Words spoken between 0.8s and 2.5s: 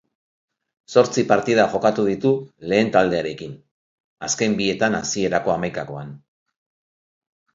Zortzi partida jokatu ditu